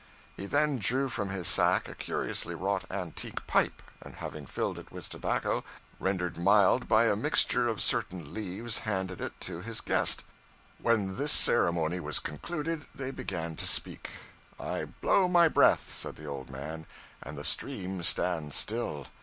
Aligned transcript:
He 0.35 0.47
then 0.47 0.79
drew 0.79 1.09
from 1.09 1.29
his 1.29 1.47
sack 1.47 1.87
a 1.87 1.93
curiously 1.93 2.55
wrought 2.55 2.85
antique 2.89 3.45
pipe, 3.45 3.83
and 4.01 4.15
having 4.15 4.47
filled 4.47 4.79
it 4.79 4.91
with 4.91 5.07
tobacco, 5.07 5.63
rendered 5.99 6.37
mild 6.39 6.87
by 6.87 7.05
a 7.05 7.15
mixture 7.15 7.67
of 7.67 7.83
certain 7.83 8.33
leaves, 8.33 8.79
handed 8.79 9.21
it 9.21 9.39
to 9.41 9.61
his 9.61 9.79
guest. 9.79 10.23
When 10.79 11.17
this 11.17 11.31
ceremony 11.31 11.99
was 11.99 12.17
concluded 12.17 12.87
they 12.95 13.11
began 13.11 13.55
to 13.57 13.67
speak. 13.67 14.09
'I 14.59 14.85
blow 15.01 15.27
my 15.27 15.47
breath,' 15.47 15.93
said 15.93 16.15
the 16.15 16.25
old 16.25 16.49
man, 16.49 16.87
'and 17.21 17.37
the 17.37 17.43
stream 17.43 18.01
stands 18.01 18.55
still. 18.55 19.05